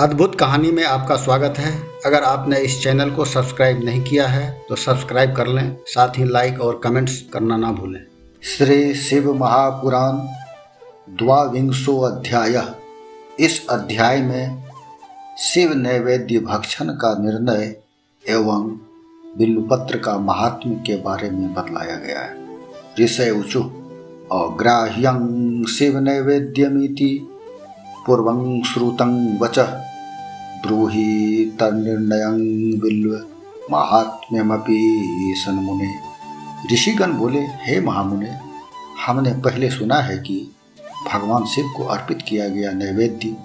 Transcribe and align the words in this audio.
अद्भुत 0.00 0.34
कहानी 0.34 0.70
में 0.72 0.82
आपका 0.84 1.14
स्वागत 1.16 1.54
है। 1.58 1.70
अगर 2.06 2.22
आपने 2.22 2.58
इस 2.58 2.82
चैनल 2.82 3.10
को 3.10 3.24
सब्सक्राइब 3.24 3.82
नहीं 3.84 4.02
किया 4.04 4.26
है 4.26 4.50
तो 4.68 4.76
सब्सक्राइब 4.76 5.34
कर 5.36 5.46
लें, 5.46 5.76
साथ 5.86 6.18
ही 6.18 6.24
लाइक 6.24 6.60
और 6.60 6.78
कमेंट्स 6.84 7.20
करना 7.32 7.56
ना 7.56 7.70
भूलें। 7.72 8.00
श्री 8.42 8.94
शिव 8.94 9.32
महापुराण 9.34 10.18
द्वाविंशो 11.18 11.96
अध्याय। 12.00 12.62
इस 13.40 13.66
अध्याय 13.70 14.20
में 14.22 14.62
शिव 15.38 15.72
नैवेद्य 15.72 16.38
भक्षण 16.40 16.90
का 16.94 17.14
निर्णय 17.18 17.74
एवं 18.24 18.68
बिल्लुपत्र 19.38 19.98
का 19.98 20.16
महात्म 20.18 20.74
के 20.86 20.96
बारे 21.02 21.30
में 21.30 21.52
बतलाया 21.54 21.96
गया 21.96 22.20
है। 22.20 22.36
ऋषय 23.00 23.30
उचु, 23.30 23.62
अग्राह्यं 24.34 25.64
शिव 25.68 25.98
नैवेद्यमिति, 26.00 27.10
पूर्वं 28.06 28.62
श्रुतं 28.62 29.38
वच। 29.38 29.58
ब्रूहि 30.66 31.44
तन्निर्णयं 31.60 32.38
बिल्व 32.80 33.26
महात्म्यमपि 33.70 35.34
सन्मुने 35.36 35.94
ऋषिगण 36.72 37.12
बोले, 37.12 37.38
हे 37.38 37.80
महामुने, 37.80 38.38
हमने 39.06 39.32
पहले 39.32 39.70
सुना 39.70 39.94
है 39.94 40.18
कि 40.18 40.50
भगवान 41.12 41.44
शिव 41.44 41.64
को 41.76 41.84
अर्पित 41.84 42.22
किया 42.28 42.48
गया 42.48 42.72
नैवेद्य 42.72 43.36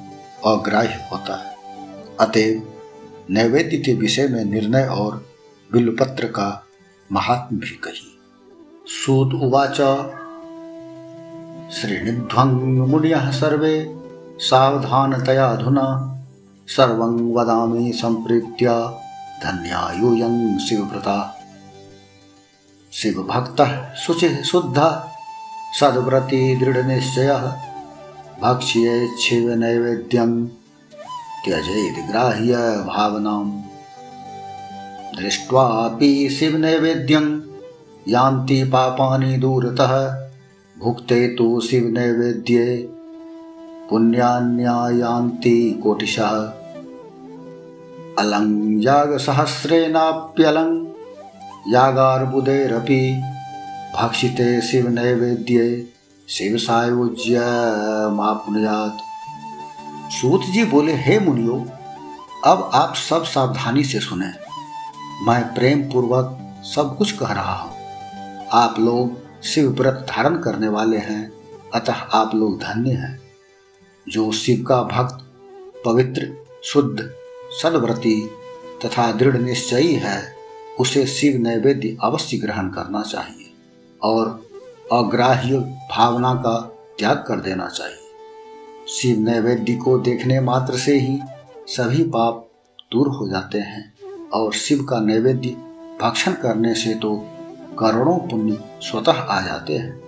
अग्राह्य 0.46 1.08
होता 1.12 1.36
है। 1.36 1.56
अतएव 2.20 2.68
नैवेद्य 3.30 3.78
के 3.78 3.94
विषय 3.94 4.28
में 4.28 4.46
निर्णय 4.46 4.86
और 4.86 5.26
बिल्वपत्र 5.74 6.26
का 6.26 6.66
महात्म 7.12 7.58
भी 7.58 7.80
कही। 7.84 8.20
सूत 8.88 9.34
उवाच 9.34 9.78
श्रेणिध्वं 11.74 12.52
मुनियः 12.88 13.32
सर्वे 13.32 13.96
सावधानतयाधुना 14.40 16.10
सर्वं 16.68 17.34
वदामि 17.34 17.94
सम्प्रीत्य 17.94 18.98
धन्यायूयं 19.44 20.60
शिवव्रता। 20.60 21.40
शिवभक्तः 22.92 23.94
शुचिः 23.94 24.42
शुद्धः, 24.42 25.04
सद्व्रती 25.80 26.56
दृढनिश्चयः 26.56 27.56
भक्ष्येच्छिवनैवेद्यं 28.42 30.48
त्यजेत् 31.46 32.10
ग्राह्य 32.10 32.84
भावनाम्। 32.84 33.62
दृष्ट्वापि 35.18 36.38
शिवनैवेद्यं 36.40 37.42
यान्ति 38.08 38.64
पापानि 38.64 39.38
दूरतः, 39.38 40.26
भुक्ते 40.80 41.28
तु 41.28 41.62
शिवनैवेद्ये 41.62 42.93
पुण्यान्यायान्ति 43.90 45.80
कोटिशः। 45.84 46.32
अलं 48.20 48.82
यागसहस्रेणाप्यलं 48.82 50.88
यागार्बुदैरपि 51.68 53.22
भक्षिते 53.96 54.62
शिवनैवेद्ये 54.62 55.94
शिवसायुज्यमाप्नुयात् 56.30 59.02
सूत 60.12 60.42
जी 60.42 60.66
बोले, 60.66 60.94
हे 60.94 61.20
मुनियो, 61.20 61.66
अब 62.46 62.72
आप 62.74 62.96
सब 62.96 63.24
सावधानी 63.24 63.84
से 63.84 64.00
सुने। 64.00 64.34
मैं 65.26 65.54
प्रेम 65.54 65.82
पूर्वक 65.82 66.56
सब 66.76 66.98
कुछ 66.98 67.12
कह 67.12 67.26
रहा 67.26 67.54
हूँ। 67.54 67.72
आप 68.54 68.76
लोग 68.80 69.18
शिव 69.44 69.72
व्रत 69.72 70.06
धारण 70.10 70.36
करने 70.36 70.68
वाले 70.68 70.98
हैं, 70.98 71.32
अतः 71.76 71.94
आप 71.94 72.36
लोग 72.36 72.60
धन्य 72.60 72.92
हैं। 72.92 73.23
जो 74.08 74.32
शिव 74.32 74.64
का 74.64 74.82
भक्त, 74.84 75.24
पवित्र, 75.86 76.32
शुद्ध 76.64 77.10
सदव्रती 77.62 78.20
तथा 78.86 79.12
दृढ़ 79.12 79.38
निश्चयी 79.38 79.94
है, 79.96 80.22
उसे 80.80 81.06
शिव 81.08 81.38
नैवेद्य 81.42 81.98
अवश्य 82.04 82.38
ग्रहण 82.38 82.70
करना 82.70 83.02
चाहिए 83.02 83.52
और 84.02 84.28
अग्राह्य 84.92 85.58
भावना 85.92 86.34
का 86.36 86.60
त्याग 87.00 87.24
कर 87.28 87.40
देना 87.40 87.68
चाहिए। 87.68 88.88
शिव 88.90 89.20
नैवेद्य 89.20 89.76
को 89.76 89.98
देखने 90.00 90.40
मात्र 90.40 90.78
से 90.78 90.98
ही 91.00 91.20
सभी 91.68 92.04
पाप 92.10 92.50
दूर 92.92 93.08
हो 93.08 93.28
जाते 93.30 93.58
हैं 93.58 93.94
और 94.34 94.54
शिव 94.54 94.84
का 94.84 95.00
नैवेद्य 95.00 95.50
भक्षण 96.02 96.34
करने 96.34 96.74
से 96.76 96.94
तो 96.96 97.16
करोड़ों 97.80 98.18
पुण्य 98.20 98.58
स्वतः 98.82 99.12
आ 99.12 99.40
जाते 99.42 99.78
हैं। 99.78 100.02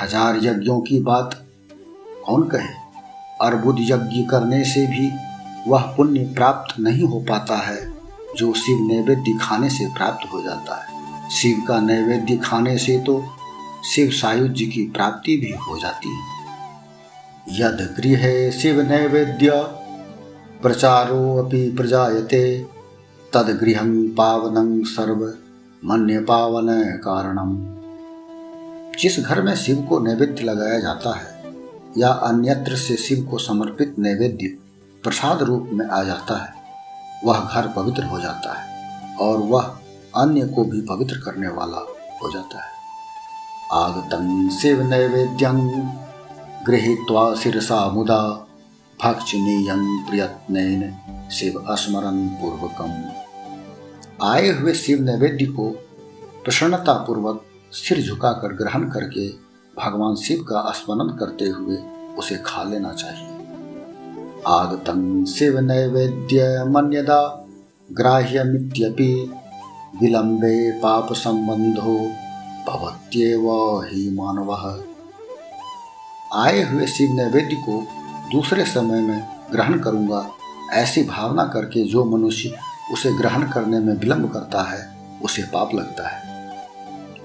हज़ार 0.00 0.36
यज्ञों 0.36 0.80
की 0.80 1.00
बात 1.00 1.34
कौन 2.26 2.48
कहे? 2.48 2.81
अर्बुद 3.42 3.76
यज्ञ 3.80 4.22
करने 4.22 4.64
से 4.64 4.86
भी 4.86 5.10
वह 5.70 5.80
पुण्य 5.80 6.20
प्राप्त 6.20 6.80
नहीं 6.80 7.04
हो 7.04 7.20
पाता 7.20 7.56
है, 7.56 7.92
जो 8.36 8.52
शिव 8.52 8.78
नैवेद्य 8.80 9.38
खाने 9.40 9.70
से 9.70 9.86
प्राप्त 9.86 10.32
हो 10.32 10.42
जाता 10.42 10.76
है। 10.76 10.92
शिव 11.30 11.62
का 11.68 11.80
नैवेद्य 11.80 12.36
खाने 12.36 12.78
से 12.78 12.98
तो 12.98 13.24
शिव 13.94 14.10
सायुज्य 14.10 14.64
की 14.64 14.82
प्राप्ति 14.82 15.36
भी 15.36 15.52
हो 15.52 15.78
जाती 15.80 16.08
है। 16.08 16.32
यद 17.60 17.94
गृह 18.00 18.50
शिव 18.50 18.80
नैवेद्य, 18.80 19.50
प्रचारो 20.62 21.36
अपि 21.36 21.74
प्रजायते, 21.76 22.66
तद 23.34 23.58
गृह 23.62 23.80
पावनं 24.16 24.82
सर्व 24.84 25.34
मन्य 25.84 26.18
पावन 26.20 26.66
कारणम। 27.04 27.78
जिस 28.98 29.20
घर 29.20 29.42
में 29.42 29.54
शिव 29.54 29.82
को 29.82 30.00
नैवेद्य 30.00 30.44
लगाया 30.44 30.80
जाता 30.80 31.16
है 31.16 31.31
या 31.98 32.08
अन्यत्र 32.24 32.76
से 32.76 32.96
शिव 32.96 33.24
को 33.24 33.38
समर्पित 33.38 33.94
नैवेद्य 33.98 34.46
प्रसाद 35.04 35.42
रूप 35.42 35.68
में 35.72 35.86
आ 35.86 36.02
जाता 36.02 36.36
है, 36.36 36.52
वह 37.24 37.38
घर 37.38 37.68
पवित्र 37.68 38.04
हो 38.04 38.20
जाता 38.20 38.52
है 38.52 39.16
और 39.16 39.38
वह 39.38 39.62
अन्य 40.16 40.46
को 40.46 40.64
भी 40.64 40.80
पवित्र 40.80 41.16
करने 41.16 41.48
वाला 41.48 41.78
हो 42.22 42.30
जाता 42.32 42.64
है। 42.64 42.70
आगतं 43.72 44.48
शिव 44.48 44.82
नैवेद्यं 44.82 45.58
गृहीत्वा 46.66 47.34
शिरसा 47.34 47.86
मुदा 47.90 48.22
भक्षणीयं 49.00 49.86
प्रयत्नेन 50.06 51.28
शिव 51.30 51.64
स्मरण 51.76 52.26
पूर्वकम। 52.28 52.92
आए 54.26 54.48
हुए 54.48 54.74
शिव 54.74 55.02
नैवेद्य 55.02 55.46
को 55.46 55.68
प्रसन्नता 56.44 56.94
पूर्वक 57.06 57.44
सिर 57.72 58.02
झुकाकर 58.02 58.52
ग्रहण 58.54 58.88
करके 58.90 59.28
भगवान 59.78 60.14
शिव 60.14 60.42
का 60.42 60.70
स्मरण 60.70 61.08
करते 61.16 61.44
हुए 61.44 61.76
उसे 62.18 62.36
खा 62.36 62.62
लेना 62.62 62.92
चाहिए। 62.92 63.28
आगतं 64.46 65.24
शिव 65.24 65.58
नैवेद्य 65.58 66.64
मन्यदा 66.68 67.46
ग्राह्यमित्यपि 67.92 69.12
विलम्बे 70.02 70.80
पाप 70.80 71.12
संबंधो 71.12 71.98
ही 73.86 74.08
मानव। 74.14 74.52
आए 76.34 76.62
हुए 76.62 76.86
शिव 76.86 77.12
नैवेद्य 77.12 77.56
को 77.56 77.80
दूसरे 78.32 78.64
समय 78.64 79.00
में 79.00 79.28
ग्रहण 79.52 79.78
करूँगा, 79.78 80.26
ऐसी 80.72 81.02
भावना 81.02 81.44
करके 81.44 81.84
जो 81.84 82.04
मनुष्य 82.04 82.56
उसे 82.92 83.12
ग्रहण 83.18 83.50
करने 83.50 83.78
में 83.78 83.94
विलंब 83.94 84.32
करता 84.32 84.62
है, 84.62 84.96
उसे 85.22 85.42
पाप 85.42 85.74
लगता 85.74 86.08
है। 86.08 86.31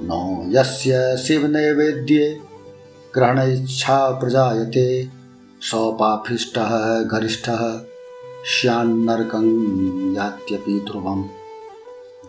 नो 0.03 0.45
यस्य 0.47 1.17
शिव 1.17 1.45
नैवेद्ये 1.47 2.39
ग्रहण 3.15 3.39
इच्छा 3.39 4.11
प्रजायते 4.11 5.09
सौपाफिष्ट 5.61 6.53
गरिष्ठ 7.11 7.49
श्यान्नरकं 8.45 9.47
यात्यपि 10.15 10.79
ध्रुवम। 10.79 11.23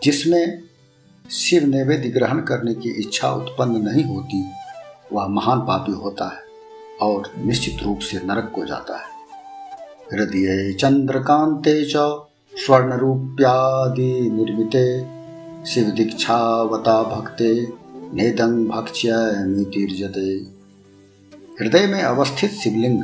जिसमें 0.03 0.59
शिव 1.31 1.65
नैवेद्य 1.65 2.09
ग्रहण 2.09 2.39
करने 2.39 2.73
की 2.73 2.89
इच्छा 2.89 3.31
उत्पन्न 3.31 3.81
नहीं 3.87 4.03
होती, 4.03 4.43
वह 5.13 5.27
महान 5.27 5.59
पापी 5.59 5.91
होता 5.91 6.25
है 6.25 6.43
और 7.01 7.31
निश्चित 7.45 7.83
रूप 7.83 7.99
से 7.99 8.17
नरक 8.17 8.51
को 8.55 8.65
जाता 8.65 8.97
है। 8.97 9.07
हृदय 10.13 10.73
चंद्रकांते 10.73 11.85
च 11.85 11.93
स्वर्ण 12.55 12.93
रूप्यादि 12.93 14.29
निर्मिते 14.29 15.18
शिव 15.69 15.85
दीक्षावता 15.85 17.03
भक्ते, 17.03 17.67
नेदं 18.13 18.67
भक्ष्य 18.67 19.11
मितिर्जते 19.47 20.29
हृदय 21.59 21.87
में 21.87 22.01
अवस्थित 22.03 22.51
शिवलिंग, 22.51 23.03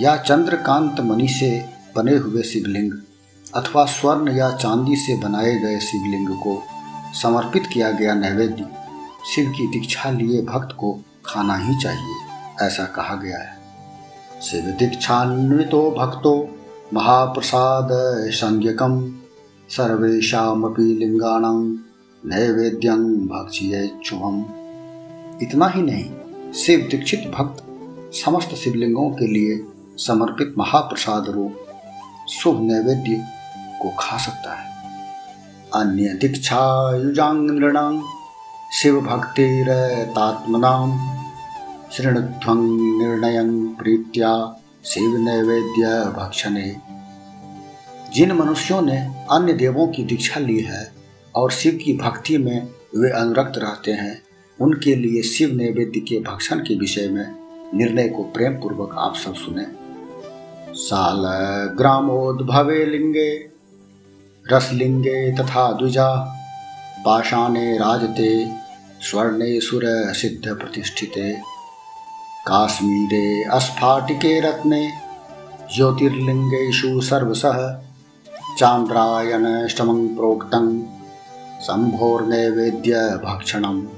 या 0.00 0.16
चंद्रकांत 0.16 1.00
मणि 1.00 1.28
से 1.28 1.64
बने 1.96 2.16
हुए 2.16 2.42
शिवलिंग, 2.42 2.92
अथवा 3.54 3.84
स्वर्ण 3.84 4.36
या 4.36 4.50
चांदी 4.50 4.96
से 4.96 5.16
बनाए 5.16 5.54
गए 5.54 5.78
शिवलिंग 5.78 6.28
को 6.28 6.62
समर्पित 7.22 7.66
किया 7.72 7.90
गया 7.90 8.14
नैवेद्य, 8.14 8.66
शिव 9.34 9.50
की 9.50 9.66
दीक्षा 9.66 10.10
लिए 10.10 10.42
भक्त 10.42 10.76
को 10.76 11.00
खाना 11.26 11.56
ही 11.56 11.76
चाहिए, 11.82 12.14
ऐसा 12.66 12.84
कहा 12.84 13.14
गया 13.14 13.38
है। 13.38 13.58
शिव 14.42 14.62
दीक्षान्वितो 14.62 15.90
भक्तो, 15.90 16.48
महाप्रसाद 16.94 17.88
संज्ञकम। 18.30 19.17
सर्वेशापि 19.68 20.82
लिंगाणां 20.82 21.76
नैवेद्यं 22.26 23.02
भक्ष्येच्छुभम 23.26 24.44
इतना 25.42 25.68
ही 25.68 25.82
नहीं, 25.82 26.10
शिव 26.52 26.88
दीक्षित 26.90 27.32
भक्त 27.38 27.64
समस्त 28.14 28.54
शिवलिंगों 28.54 29.10
के 29.10 29.26
लिए 29.26 29.66
समर्पित 29.96 30.54
महाप्रसाद 30.58 31.28
रूप 31.28 31.54
शुभ 32.28 32.60
नैवेद्य 32.62 33.28
को 33.82 33.90
खा 33.98 34.16
सकता 34.16 34.54
है। 34.54 34.68
अन्य 35.74 36.08
दीक्षा 36.08 36.96
युजांग 36.96 37.50
नृणांग 37.50 38.02
शिव 38.82 39.00
भक्ति 39.00 39.64
भक्तिरतात्मनाम 39.64 40.98
शृणुध्वं 41.92 42.60
निर्णयं 42.98 43.68
प्रीत्या 43.68 44.60
शिव 44.84 45.16
नैवेद्य 45.16 46.12
भक्षणे 46.16 46.76
जिन 48.14 48.32
मनुष्यों 48.32 48.82
ने 48.82 48.98
अन्य 49.30 49.52
देवों 49.52 49.86
की 49.88 50.04
दीक्षा 50.04 50.40
ली 50.40 50.60
है 50.60 50.92
और 51.34 51.50
शिव 51.50 51.78
की 51.84 51.92
भक्ति 51.96 52.38
में 52.38 52.68
वे 52.96 53.10
अनुरक्त 53.10 53.58
रहते 53.58 53.92
हैं, 53.92 54.22
उनके 54.60 54.94
लिए 54.94 55.22
शिव 55.22 55.54
नैवेद्य 55.54 56.00
के 56.00 56.20
भक्षण 56.20 56.58
के 56.58 56.78
विषय 56.78 57.08
में 57.08 57.26
निर्णय 57.74 58.08
को 58.08 58.22
प्रेम 58.22 58.52
पूर्वक 58.52 58.96
आप 58.98 59.16
सब 59.16 59.34
सुने। 59.34 59.66
साल 60.74 61.22
ग्रामोद्भवे 61.76 62.86
लिंगे 62.86 63.48
रसलिंगे 64.52 65.32
तथा 65.32 65.72
द्विजा 65.72 66.14
पाषाणे 67.04 67.76
राजते, 67.76 68.48
स्वर्णे 69.00 69.60
सुर 69.60 69.82
सिद्ध 70.14 70.48
प्रतिष्ठिते। 70.48 71.32
काश्मीरे 72.46 73.44
अस्फाटिके 73.44 74.40
रत्ने 74.40 74.92
ज्योतिर्लिङ्गेषु 75.76 77.00
सर्वशः 77.00 77.87
चान्द्रायणष्टमं 78.58 80.16
प्रोक्तं 80.16 80.82
संभोर्नैवेद्य 81.60 82.92
भक्षणम 83.24 83.88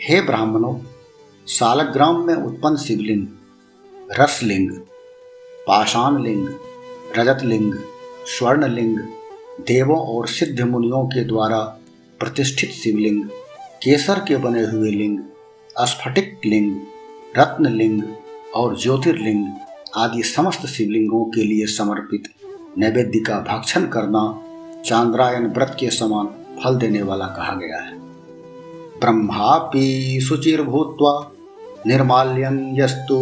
हे 0.00 0.20
ब्राह्मणों, 0.20 0.74
सालग्राम 1.46 2.26
में 2.26 2.34
उत्पन्न 2.34 2.76
शिवलिंग, 2.76 3.26
रसलिंग, 4.20 4.70
पाषाणलिंग, 5.66 6.48
रजतलिंग, 7.18 7.74
स्वर्णलिंग, 8.26 8.98
देवों 9.60 9.98
और 9.98 10.28
सिद्ध 10.28 10.60
मुनियों 10.60 11.06
के 11.06 11.24
द्वारा 11.24 11.60
प्रतिष्ठित 12.18 12.70
शिवलिंग, 12.70 13.24
केसर 13.82 14.18
के 14.18 14.36
बने 14.36 14.64
हुए 14.64 14.90
लिंग 14.90 15.18
स्फटिक 15.80 16.40
लिंग, 16.46 16.76
रत्नलिंग 17.36 18.02
और 18.54 18.78
ज्योतिर्लिंग 18.80 19.46
आदि 19.96 20.22
समस्त 20.22 20.66
शिवलिंगों 20.66 21.24
के 21.24 21.42
लिए 21.42 21.66
समर्पित। 21.66 22.22
नैवेद्य 22.78 23.18
का 23.18 23.38
भक्षण 23.40 23.86
करना 23.86 24.22
चांद्रायन 24.84 25.46
व्रत 25.46 25.76
के 25.80 25.90
समान 25.90 26.26
फल 26.62 26.76
देने 26.76 27.02
वाला 27.02 27.26
कहा 27.26 27.54
गया 27.54 27.78
है। 27.78 27.98
ब्रह्मापि 29.00 30.20
शुचिर्भूत्वा 30.28 31.32
निर्माल्यं 31.86 32.58
यस्तु 32.78 33.16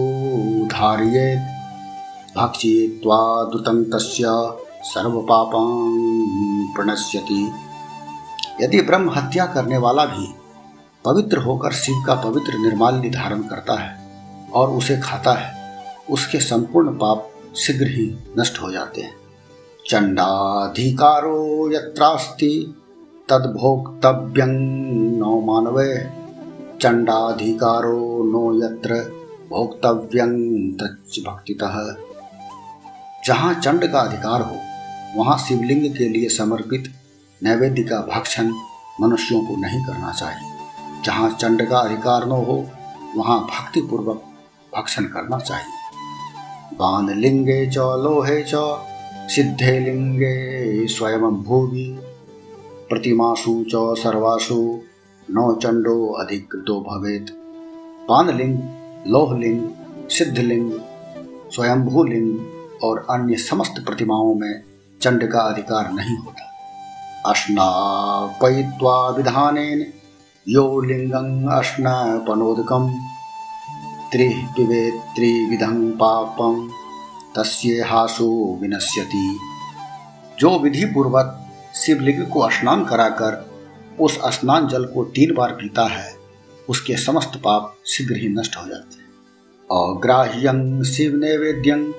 धारयेत्, 0.73 2.39
भक्षयित्वा 2.39 3.45
दुतं 3.45 3.85
तस्य 3.85 4.25
प्रणश्यति। 6.75 7.53
यदि 8.63 8.81
ब्रह्म 8.81 9.11
हत्या 9.11 9.47
करने 9.47 9.79
वाला 9.79 10.05
भी 10.05 10.27
पवित्र 11.05 11.39
होकर 11.39 11.73
शिव 11.73 12.05
का 12.07 12.15
पवित्र 12.15 12.59
निर्माल्य 12.59 13.11
धारण 13.11 13.43
करता 13.43 13.81
है 13.81 13.97
और 14.55 14.71
उसे 14.71 15.01
खाता 15.01 15.33
है, 15.33 15.53
उसके 16.11 16.41
संपूर्ण 16.41 16.89
पाप 16.89 17.31
शीघ्र 17.57 17.87
ही 17.87 18.19
नष्ट 18.39 18.63
हो 18.63 18.71
जाते 18.71 19.01
हैं। 19.01 19.18
चंडाधिकारो 19.89 21.71
यत्रास्ति, 21.73 22.75
तद्भोक्तव्यं 23.29 24.51
नो 25.19 25.41
मानवे। 25.41 25.95
चंडाधिकारो 26.79 28.25
नो 28.25 28.65
यत्र, 28.65 28.95
भोक्तव्यं 29.51 30.35
तच्च 30.73 31.21
भक्तितः 31.27 31.95
जहाँ 33.27 33.55
चंड 33.55 33.93
का 33.93 34.01
अधिकार 34.01 34.43
हो, 34.43 34.57
वहाँ 35.17 35.39
शिवलिंग 35.39 35.97
के 35.97 36.09
लिए 36.09 36.29
समर्पित 36.29 36.93
नैवेद्य 37.43 37.83
का 37.83 38.01
भक्षण 38.01 38.53
मनुष्यों 39.01 39.41
को 39.47 39.57
नहीं 39.57 39.85
करना 39.85 40.13
चाहिए। 40.13 40.53
जहाँ 41.05 41.31
चंड 41.31 41.69
का 41.69 41.79
अधिकार 41.79 42.27
न 42.27 42.31
हो, 42.31 42.67
वहाँ 43.17 43.41
भक्ति 43.41 43.81
पूर्वक 43.81 44.23
भक्षण 44.77 45.05
करना 45.05 45.39
चाहिए। 45.39 46.77
बान 46.77 47.19
लिंगे 47.19 47.67
च, 47.67 47.79
लोहे 47.79 48.43
च 48.43 48.55
सिद्धे 49.29 49.79
लिंगे 49.81 50.87
स्वयं 50.87 51.21
भूवि 51.21 51.99
प्रतिमासु 52.89 53.65
च 53.69 53.73
सर्वासु 53.75 54.81
नौ 55.31 55.55
चंडो 55.55 55.97
अधिकृतो 56.13 56.81
भवेत। 56.81 57.27
पानलिंग 58.09 58.59
लोहलिंग 59.07 59.61
सिद्धलिंग 60.11 60.73
स्वयंभूलिंग 61.53 62.39
और 62.83 63.07
अन्य 63.11 63.37
समस्त 63.37 63.85
प्रतिमाओं 63.87 64.35
में 64.35 64.63
चंड 65.03 65.29
का 65.33 65.41
अधिकार 65.41 65.93
नहीं 65.93 66.17
होता। 66.17 66.45
अश्नापयित्वा 67.31 69.09
विधानेन 69.09 69.87
यो 70.49 70.81
लिङ्गम् 70.81 71.49
अश्नापनोदकं 71.49 72.91
त्रिः 74.13 74.47
पिबेत् 74.47 75.17
त्रिविधं 75.17 75.91
पापं 75.91 76.78
तस्येहासो 77.39 78.59
विनश्यति। 78.63 79.39
जो 80.39 80.59
विधि 80.59 80.85
पूर्वक 80.85 81.45
शिवलिंग 81.75 82.27
को 82.27 82.51
स्नान 82.51 82.85
कराकर 82.85 83.51
उस 84.01 84.19
स्नान 84.25 84.69
जल 84.69 84.85
को 84.85 85.05
तीन 85.05 85.35
बार 85.35 85.51
पीता 85.51 85.87
है, 85.87 86.15
उसके 86.69 86.97
समस्त 86.97 87.33
पाप 87.37 87.77
शीघ्र 87.87 88.17
ही 88.17 88.29
नष्ट 88.29 88.57
हो 88.57 88.69
जाते 88.69 88.97
हैं। 88.97 89.09
अग्राह्यं 89.97 90.83
शिव 90.83 91.17
नैवेद्यं, 91.17 91.93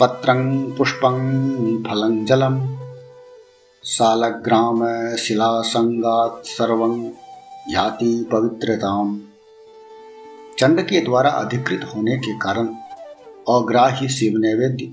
पत्रं 0.00 0.72
पुष्पं, 0.72 1.14
फलं 1.84 2.24
जलम 2.24 2.78
सालग्राम 3.82 4.78
शिला 5.16 5.60
संगात 5.60 6.42
सर्वं 6.46 7.10
याति 7.68 8.28
पवित्रताम। 8.32 9.20
चंड 10.58 10.80
के 10.80 11.00
द्वारा 11.00 11.30
अधिकृत 11.30 11.90
होने 11.96 12.16
के 12.16 12.38
कारण 12.38 12.68
अग्राह्य 13.50 14.08
शिव 14.08 14.32
नैवेद्य, 14.36 14.84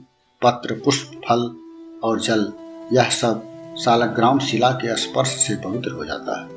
पत्र, 0.42 0.82
पुष्प, 0.86 1.22
फल 1.30 1.56
और 2.04 2.20
जल, 2.20 2.54
यह 2.94 3.10
सब 3.10 3.44
सालग्राम 3.76 4.40
शिला 4.40 4.72
के 4.72 4.96
स्पर्श 4.96 5.28
से 5.28 5.56
पवित्र 5.56 5.92
हो 5.92 6.06
जाता 6.06 6.42
है। 6.42 6.48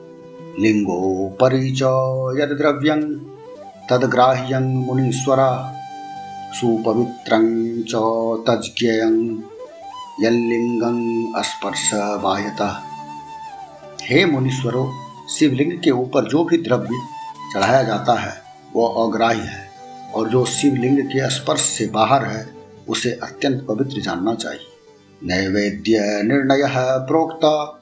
लिंगो 0.62 1.28
परिच 1.40 1.82
यद 2.42 2.48
द्रव्यं 2.48 3.02
तदग्राह्यं 3.90 4.86
मुनीश्वरा, 4.86 5.74
सुपवित्रं 6.60 7.82
च 7.82 7.92
स्पर्श 11.42 11.90
बाह्यतः 11.94 12.76
हे 14.02 14.24
मुनीश्वरों, 14.26 14.92
शिवलिंग 15.28 15.80
के 15.82 15.90
ऊपर 15.90 16.28
जो 16.28 16.44
भी 16.44 16.58
द्रव्य 16.58 17.00
चढ़ाया 17.54 17.82
जाता 17.82 18.20
है 18.20 18.42
वह 18.76 19.08
अग्राह्य 19.08 19.40
है। 19.40 19.67
और 20.14 20.28
जो 20.28 20.44
शिवलिंग 20.44 21.00
के 21.00 21.30
स्पर्श 21.30 21.60
से 21.60 21.86
बाहर 21.86 22.24
है, 22.24 22.54
उसे 22.88 23.10
अत्यंत 23.10 23.66
पवित्र 23.68 24.00
जानना 24.00 24.34
चाहिए। 24.34 24.66
नैवेद्य 25.24 26.22
निर्णय 26.22 26.62
प्रोक्त। 27.06 27.74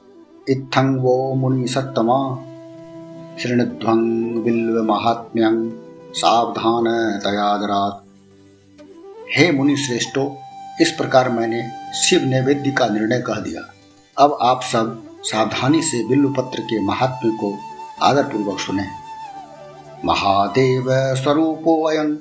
इत्थं 0.51 0.97
वो 0.97 1.35
मुनि 1.35 1.69
सत्तमा। 1.69 2.45
श्रृणध्वं 3.43 3.99
बिल्व 4.45 4.83
महात्म्यं 4.83 5.71
सावधान 6.13 6.85
तयादरात 7.25 8.03
हे 9.37 9.53
मुनि 9.53 9.77
श्रेष्ठो, 9.77 10.39
इस 10.81 10.91
प्रकार 10.91 11.29
मैंने 11.29 11.71
शिव 11.95 12.25
नैवेद्य 12.25 12.71
का 12.71 12.87
निर्णय 12.87 13.21
कह 13.21 13.35
दिया। 13.35 13.75
अब 14.19 14.39
आप 14.43 14.61
सब 14.63 15.03
सावधानी 15.23 15.83
से 15.83 16.09
बिल्व 16.09 16.29
पत्र 16.29 16.61
के 16.61 16.83
महात्म्य 16.83 17.37
को 17.41 17.59
आदरपूर्वक 18.03 18.59
सुने। 18.61 19.06
महादेव 20.05 20.85
स्वरूपो 20.91 21.83
अयं 21.83 22.15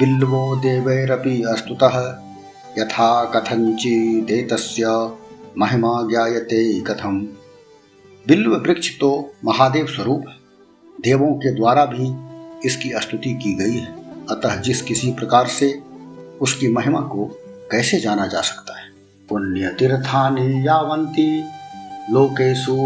बिल्वो 0.00 0.56
देवैरपि 0.56 1.42
अस्तुतः। 1.42 2.20
यथा 2.78 3.24
कथंचिदेतस्य 3.24 4.84
महिमा 5.58 6.08
ज्ञायते 6.10 6.80
कथम। 6.80 7.20
बिल्व 8.28 8.56
वृक्ष 8.56 8.98
तो 9.00 9.34
महादेव 9.44 9.86
स्वरूप 9.86 10.24
देवों 11.00 11.34
के 11.34 11.54
द्वारा 11.54 11.84
भी 11.84 12.14
इसकी 12.66 12.92
स्तुति 12.94 13.34
की 13.34 13.54
गई 13.54 13.76
है। 13.78 13.94
अतः 14.30 14.56
जिस 14.56 14.82
किसी 14.82 15.12
प्रकार 15.12 15.46
से 15.46 15.82
उसकी 16.40 16.68
महिमा 16.68 17.00
को 17.00 17.24
कैसे 17.70 18.00
जाना 18.00 18.26
जा 18.26 18.40
सकता 18.40 18.78
है? 18.78 18.84
पुण्य 19.28 19.76
तीर्थानी 19.78 20.66
यावंती 20.66 21.40
लोकेषु 22.10 22.76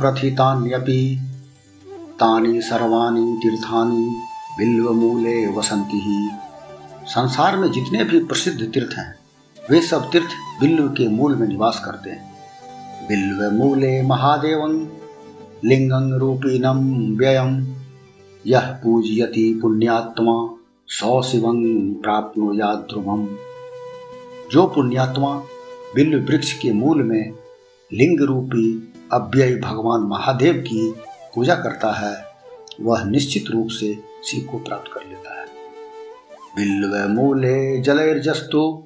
प्रथितान्यपि 0.00 1.27
तानि 2.20 2.60
सर्वाणि 2.60 3.38
तीर्थानि 3.42 4.04
बिल्वमूले 4.58 5.46
वसंती 5.46 5.98
ही। 5.98 6.28
संसार 7.06 7.56
में 7.56 7.70
जितने 7.72 8.04
भी 8.04 8.24
प्रसिद्ध 8.24 8.58
तीर्थ 8.64 8.98
हैं, 8.98 9.14
वे 9.70 9.80
सब 9.80 10.10
तीर्थ 10.10 10.28
बिल्व 10.60 10.88
के 10.88 11.08
मूल 11.08 11.36
में 11.36 11.46
निवास 11.48 11.82
करते 11.84 12.10
हैं। 12.10 13.06
बिल्व 13.08 13.50
मूले 13.52 14.02
महादेव, 14.02 14.66
लिंगं 15.64 16.18
रूपीणम 16.18 16.80
व्ययम 17.18 17.76
यह 18.46 18.60
पूजयति 18.60 19.58
पुण्यात्मा, 19.62 20.36
सौ 20.88 21.22
शिवं 21.22 21.62
प्राप्त 21.94 22.38
या 22.54 22.74
ध्रुवम 22.74 23.26
जो 24.52 24.66
पुण्यात्मा 24.66 25.34
बिल्व 25.94 26.26
वृक्ष 26.26 26.52
के 26.52 26.72
मूल 26.72 27.02
में 27.02 27.32
लिंग 27.90 28.20
रूपी 28.20 28.92
अव्यय 29.12 29.54
भगवान 29.56 30.00
महादेव 30.00 30.54
की 30.54 30.94
पूजा 31.34 31.54
करता 31.54 31.92
है, 31.92 32.24
वह 32.80 33.04
निश्चित 33.04 33.44
रूप 33.50 33.68
से 33.68 34.04
शिव 34.24 34.48
को 34.52 34.58
प्राप्त 34.58 34.90
कर 34.94 35.00
लेता 35.08 35.40
है। 35.40 35.46
बिल्व 36.56 37.08
मूले 37.08 37.80
जलैर्जस्तु, 37.80 38.84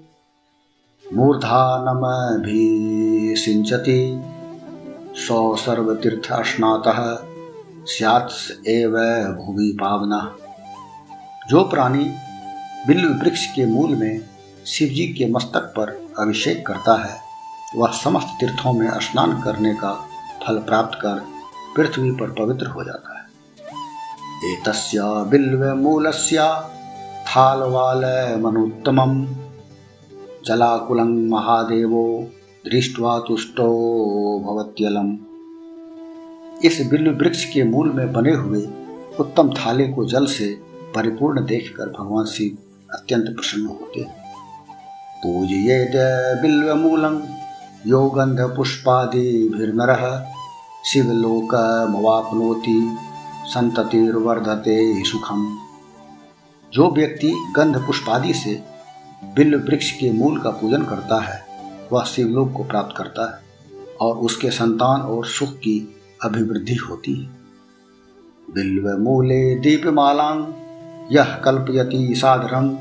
मूर्धानम 1.12 2.02
भी 2.42 3.34
सिंचती, 3.37 4.20
सौ 5.20 5.56
सर्वतीर्थ 5.56 6.32
स्नातः 6.32 7.18
स्यात्स 7.87 8.58
एव 8.68 8.92
भूमि 9.37 9.78
पावना। 9.80 10.37
जो 11.49 11.64
प्राणी 11.64 12.04
बिल्व 12.87 13.08
वृक्ष 13.08 13.46
के 13.46 13.66
मूल 13.66 13.94
में 13.96 14.20
शिवजी 14.66 15.06
के 15.06 15.26
मस्तक 15.26 15.75
पर 15.76 16.08
अभिषेक 16.18 16.66
करता 16.66 17.04
है, 17.04 17.20
वह 17.76 17.92
समस्त 17.92 18.28
तीर्थों 18.40 18.72
में 18.72 19.00
स्नान 19.00 19.42
करने 19.42 19.75
का 19.75 20.08
फल 20.46 20.58
प्राप्त 20.58 20.99
कर 20.99 21.41
पृथ्वी 21.76 22.10
पर 22.10 22.30
पवित्र 22.30 22.66
हो 22.66 22.84
जाता 22.84 23.18
है। 23.18 23.24
एतस्य 24.52 25.00
बिल्व 25.04 25.74
मूलस्य 25.74 26.62
थालवाल 27.26 28.04
मनुत्तमम। 28.40 29.26
जलाकुलं 30.46 31.30
महादेवो, 31.30 32.28
दृष्टवा 32.70 33.18
तुष्टो 33.18 33.68
भवत्यलम। 34.46 35.18
इस 36.64 36.90
बिल्व 36.90 37.12
वृक्ष 37.12 37.44
के 37.44 37.64
मूल 37.64 37.92
में 37.92 38.12
बने 38.12 38.32
हुए 38.32 38.68
उत्तम 39.20 39.50
थाले 39.50 39.88
को 39.88 40.04
जल 40.04 40.26
से 40.26 40.60
परिपूर्ण 40.94 41.46
देखकर 41.46 41.86
भगवान 41.86 42.24
शिव 42.24 42.58
अत्यंत 42.94 43.24
प्रसन्न 43.24 43.66
होते 43.66 44.00
हैं। 44.00 44.22
पूजयेद 45.24 45.92
बिल्वमूलं 46.42 47.20
यो 47.86 48.10
गन्धपुष्पादिभिर्नरः 48.10 50.26
शिवलोकमवाप्नोति 50.84 52.96
संततिर्वर्धते 53.44 55.04
सुखम। 55.04 55.58
जो 56.72 56.90
व्यक्ति 56.90 57.52
गंध 57.56 57.76
पुष्पादि 57.76 58.34
से 58.34 58.62
बिल्व 59.24 59.58
वृक्ष 59.58 59.90
के 59.90 60.12
मूल 60.12 60.40
का 60.40 60.50
पूजन 60.50 60.82
करता 60.82 61.20
है, 61.20 61.46
वह 61.92 62.04
शिवलोक 62.04 62.52
को 62.52 62.64
प्राप्त 62.64 62.96
करता 62.96 63.34
है 63.34 63.40
और 64.00 64.16
उसके 64.16 64.50
संतान 64.50 65.00
और 65.00 65.26
सुख 65.26 65.48
की 65.48 66.00
अभिवृद्धि 66.24 66.74
होती 66.74 67.14
है। 67.14 67.30
बिल्व 68.54 68.98
मूले 68.98 69.54
दीपमालांग 69.54 70.46
यह 71.12 71.24
कल्पयति 71.24 72.14
साधरम 72.16 72.78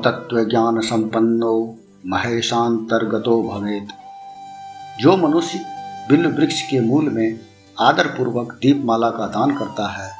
तत्व 0.00 0.44
ज्ञान 0.44 0.80
संपन्नो, 0.80 1.76
महेशांतर्गतो 2.06 3.42
भवेत। 3.42 3.88
जो 5.00 5.16
मनुष्य 5.16 5.69
बिल्व 6.10 6.30
वृक्ष 6.30 6.60
के 6.62 6.80
मूल 6.80 7.08
में 7.08 7.40
आदर 7.80 8.06
पूर्वक 8.06 8.52
दीपमाला 8.52 9.10
का 9.10 9.26
दान 9.26 9.50
करता 9.56 9.86
है, 9.88 10.10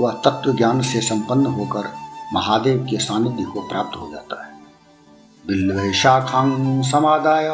वह 0.00 0.12
तत्व 0.24 0.52
ज्ञान 0.56 0.80
से 0.80 1.00
संपन्न 1.00 1.46
होकर 1.46 1.88
महादेव 2.32 2.86
के 2.90 2.98
सानिध्य 2.98 3.44
को 3.44 3.68
प्राप्त 3.68 3.96
हो 3.96 4.10
जाता 4.12 4.44
है। 4.44 4.52
बिल्व 5.46 5.92
शाखां 5.92 6.82
समादाय, 6.82 7.48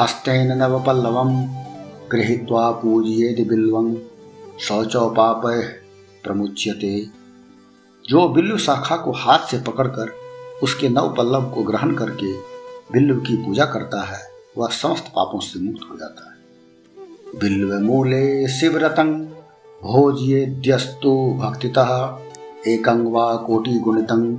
हस्तेन 0.00 0.52
नवपल्लवम, 0.52 1.36
गृहीत्वा 2.12 2.70
पूजयेद 2.70 3.46
बिल्वं 3.48 3.94
शौचोपाप 4.60 5.42
प्रमुच्यते। 6.24 6.94
जो 8.04 8.28
बिल्व 8.28 8.56
शाखा 8.58 8.96
को 8.96 9.12
हाथ 9.12 9.38
से 9.38 9.58
पकड़कर 9.58 10.14
उसके 10.62 10.88
नव 10.88 11.14
पल्लव 11.14 11.50
को 11.50 11.62
ग्रहण 11.62 11.94
करके 11.94 12.32
बिल्व 12.92 13.20
की 13.20 13.36
पूजा 13.36 13.64
करता 13.64 14.02
है, 14.02 14.22
वह 14.58 14.68
समस्त 14.68 15.12
पापों 15.16 15.40
से 15.40 15.60
मुक्त 15.60 15.90
हो 15.90 15.96
जाता 15.96 16.30
है। 16.30 16.35
बिल्व 17.34 17.80
मूले 17.80 18.48
शिवरतं 18.48 19.24
भोज्येद्यस्तु 19.82 21.38
भक्तितः, 21.38 22.18
एकं 22.68 23.12
वा 23.12 23.34
कोटि 23.34 23.78
गुणितं 23.78 24.36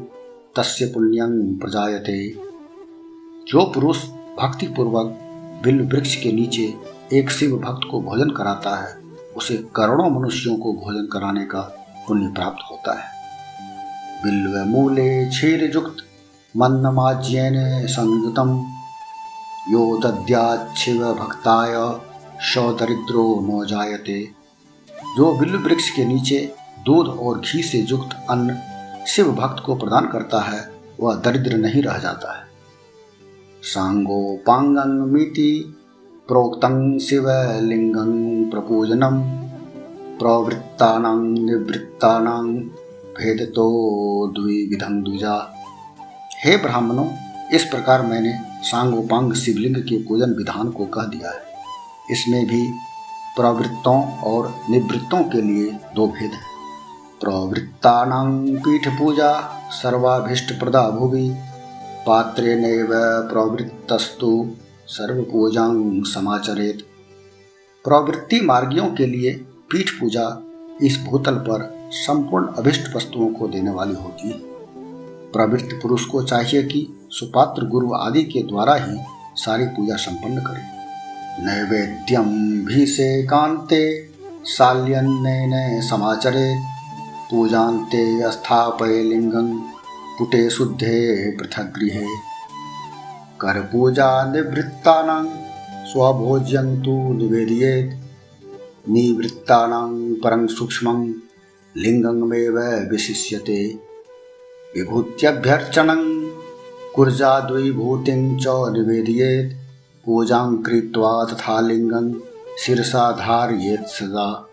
तस्य 0.56 0.86
पुण्यं 0.86 1.58
प्रजायते। 1.58 2.30
जो 3.48 3.72
पुरुष 3.72 4.04
भक्ति 4.42 4.68
पूर्वक 4.68 5.06
बिल्व 5.64 5.86
वृक्ष 5.86 6.16
के 6.16 6.32
नीचे 6.32 6.74
एक 7.14 7.30
शिव 7.30 7.58
भक्त 7.58 7.88
को 7.92 8.02
भोजन 8.02 8.30
कराता 8.30 8.76
है, 8.76 8.98
उसे 9.38 9.66
करोड़ों 9.76 10.10
मनुष्यों 10.10 10.58
को 10.58 10.74
भोजन 10.74 11.10
कराने 11.14 11.46
का 11.46 11.62
पुण्य 12.08 12.34
प्राप्त 12.34 12.72
होता 12.72 13.00
है। 13.00 13.12
बिल्व 14.24 14.66
मूले 14.66 15.26
क्षीरयुक्त, 15.26 15.96
मन्नमाज्येन 16.58 17.88
संयुतम, 17.88 18.66
यो 19.72 20.00
दद्याच्छिव 20.04 21.14
भक्ताय 21.14 22.07
शौदरिद्रो 22.42 23.40
न 23.42 23.66
जायते 23.66 24.30
जो 25.18 25.36
बिल्व 25.36 25.60
वृक्ष 25.60 25.90
के 25.90 26.06
नीचे 26.06 26.54
दूध 26.86 27.08
और 27.08 27.40
घी 27.40 27.64
से 27.64 27.78
युक्त 27.78 28.28
अन्न 28.30 28.58
शिव 29.08 29.32
भक्त 29.32 29.64
को 29.66 29.76
प्रदान 29.76 30.08
करता 30.08 30.42
है, 30.42 30.72
वह 31.00 31.16
दरिद्र 31.16 31.58
नहीं 31.58 31.84
रह 31.84 31.98
जाता 31.98 32.38
है। 32.38 32.44
सांगो 33.62 34.40
पांगं 34.48 35.12
मिति, 35.12 35.76
प्रोक्तं 36.28 37.00
शिवलिंगं 37.00 38.50
प्रपूजनम 38.50 39.22
प्रवृत्तानां 40.20 41.22
निवृत्तानां 41.22 42.48
भेदतो 43.18 43.68
द्विविधं 44.28 45.04
द्विजा। 45.04 45.54
हे 46.46 46.58
ब्राह्मणों, 46.58 47.08
इस 47.54 47.64
प्रकार 47.64 48.02
मैंने 48.02 48.40
सांगोपांग 48.64 49.34
शिवलिंग 49.34 49.76
के 49.76 50.04
पूजन 50.04 50.32
विधान 50.32 50.70
को 50.70 50.86
कह 50.86 51.04
दिया 51.04 51.32
है। 51.32 51.47
इसमें 52.12 52.46
भी 52.46 52.74
प्रवृत्तों 53.36 54.14
और 54.14 54.56
निवृत्तों 54.70 55.24
के 55.24 55.42
लिए 55.42 55.72
दो 55.96 56.08
भेद 56.08 56.32
हैं। 56.32 56.46
प्रवृत्ता 57.22 58.04
पीठ 58.56 58.88
पूजा 58.88 59.34
सर्वाभिष्ट 59.72 60.60
प्रदा 60.60 60.90
भुवि 60.90 61.36
पात्रे 62.08 62.56
नैव 62.56 62.88
प्रवृत्तस्तु 63.30 64.50
सर्व 64.88 65.22
पूजा 65.24 65.68
समाचरेत। 66.12 66.88
प्रवृत्ति 67.84 68.42
मार्गियों 68.42 68.90
के 68.96 69.06
लिए 69.06 69.34
पीठ 69.72 69.90
पूजा 69.90 70.44
इस 70.82 71.00
भूतल 71.06 71.36
पर 71.36 71.90
संपूर्ण 71.92 72.48
अभिष्ट 72.48 72.96
वस्तुओं 72.96 73.28
को 73.28 73.48
देने 73.48 73.72
वाली 73.72 73.96
होती 73.96 74.28
है। 74.28 74.40
प्रवृत्त 75.32 75.80
पुरुष 75.82 76.06
को 76.06 76.24
चाहिए 76.24 76.64
कि 76.64 76.88
सुपात्र 77.12 77.66
गुरु 77.66 77.94
आदि 77.94 78.24
के 78.24 78.44
द्वारा 78.44 78.76
ही 78.76 78.98
सारी 79.36 79.66
पूजा 79.66 79.96
संपन्न 79.96 80.42
करे। 80.42 80.77
नैवेद्यम 81.40 82.26
भी 82.66 82.86
से 82.86 83.24
कांते 83.24 84.10
साल्यन्न 84.44 85.82
समाचरे। 85.90 86.56
पूजाते 87.32 88.32
स्थापय 88.32 89.04
लिंगं 89.04 89.60
पुटे 90.18 90.50
शुद्धे 90.50 91.32
पृथक 91.32 91.64
गृहे 91.64 92.06
कर 93.42 93.60
पूजा 93.60 94.34
निवृत्तानां 94.34 95.28
स्वभोज्यं 95.86 96.82
तु 96.82 97.14
निवेदयेत्। 97.14 97.96
निवृत्तानां 98.90 100.14
परं 100.14 100.48
सूक्ष्मं, 100.48 101.10
लिङ्गमेव 101.78 102.60
विशिष्यते। 102.92 103.68
विभूत्यभ्यर्चनं, 104.78 106.30
कुर्जाद्वैभूतिं 106.96 108.38
च 108.38 108.46
निवेदयेत्। 108.48 109.57
पूजां 110.08 110.58
कृत्वा 110.58 111.26
तथा 111.26 111.60
लिंगं 111.60 112.14
शिरसा 112.60 113.12
धारयेत् 113.12 113.88
सदा। 113.88 114.50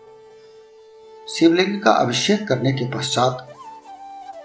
शिवलिंग 1.29 1.81
का 1.81 1.91
अभिषेक 1.91 2.47
करने 2.47 2.73
के 2.73 2.85
पश्चात 2.85 3.53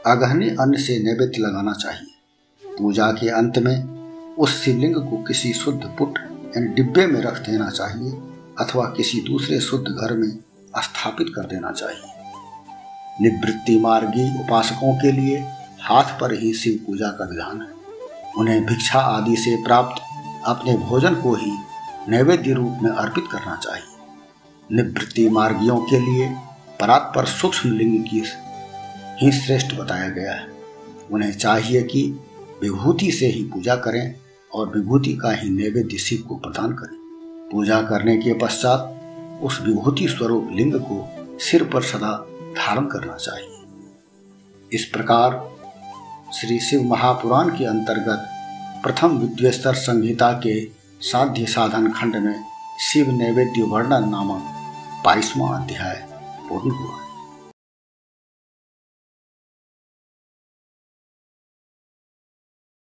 अगहनी 0.07 0.49
अन्न 0.49 0.77
से 0.77 0.99
नैवेद्य 0.99 1.43
लगाना 1.43 1.73
चाहिए। 1.73 2.77
पूजा 2.79 3.13
के 3.13 3.29
अंत 3.29 3.59
में 3.59 4.37
उस 4.37 4.65
शिवलिंग 4.65 4.95
को 4.95 5.23
किसी 5.23 5.53
शुद्ध 5.53 5.81
पुट 5.99 6.19
यानी 6.57 6.67
डिब्बे 6.67 7.07
में 7.07 7.21
रख 7.21 7.39
देना 7.39 7.71
चाहिए 7.71 8.13
अथवा 8.61 8.85
किसी 8.85 9.21
दूसरे 9.21 9.61
शुद्ध 9.61 9.87
घर 9.89 10.17
में 10.17 10.31
स्थापित 10.77 11.27
कर 11.37 11.47
देना 11.47 11.71
चाहिए। 11.71 12.03
निवृत्ति 13.21 13.81
मार्गी 13.81 14.41
उपासकों 14.41 14.95
के 14.95 15.13
लिए 15.13 15.39
हाथ 15.83 16.21
पर 16.21 16.35
ही 16.35 16.53
शिव 16.53 16.87
पूजा 16.87 17.09
का 17.09 17.25
विधान 17.25 17.61
है। 17.63 17.69
उन्हें 18.39 18.67
भिक्षा 18.67 18.99
आदि 18.99 19.37
से 19.37 19.57
प्राप्त 19.57 20.03
अपने 20.47 20.77
भोजन 20.77 21.15
को 21.15 21.35
ही 21.35 21.53
नैवेद्य 22.09 22.53
रूप 22.53 22.79
में 22.83 22.91
अर्पित 22.91 23.25
करना 23.33 23.57
चाहिए। 23.57 23.85
निवृत्ति 24.73 25.29
मार्गियों 25.29 25.77
के 25.77 26.01
लिए 26.01 26.37
परात 26.81 27.13
पर 27.15 27.25
सूक्ष्म 27.25 27.71
लिंग 27.71 28.05
की 28.05 28.25
ही 29.23 29.33
श्रेष्ठ 29.33 29.75
बताया 29.75 30.09
गया 30.09 30.33
है। 30.33 30.49
उन्हें 31.13 31.33
चाहिए 31.33 31.83
कि 31.83 32.21
विभूति 32.63 33.13
से 33.13 33.27
ही 33.27 33.45
पूजा 33.45 33.77
करें 33.77 34.15
और 34.55 34.69
विभूति 34.69 35.17
का 35.17 35.31
ही 35.31 35.51
नैवेद्य 35.51 35.99
शिव 35.99 36.23
को 36.29 36.35
प्रदान 36.35 36.73
करें। 36.73 37.01
पूजा 37.53 37.83
करने 37.83 38.17
के 38.17 38.35
पश्चात 38.35 38.97
उस 39.43 39.61
विभूति 39.61 40.09
स्वरूप 40.09 40.49
लिंग 40.53 40.75
को 40.75 41.09
सिर 41.39 41.65
पर 41.65 41.83
सदा 41.83 42.27
धारण 42.57 42.87
करना 42.87 43.17
चाहिए। 43.17 43.57
इस 44.73 44.85
प्रकार 44.85 45.51
श्री 46.35 46.61
शिव 46.61 46.83
महापुराण 46.83 47.49
के 47.49 47.65
अंतर्गत 47.65 48.40
प्रथम 48.83 49.09
विद्वेस्तर 49.09 49.75
संहिता 49.75 50.33
के 50.33 50.69
साध्य 51.01 51.47
साधन 51.47 51.93
खंड 51.93 52.17
में 52.17 52.45
शिव 52.81 53.11
नैवेद्य 53.11 53.63
वर्णन 53.63 54.09
नामक 54.09 54.43
बाईसवा 55.05 55.49
अध्याय 55.59 55.95
पूर्ण 56.49 56.71
हुआ। 56.71 57.10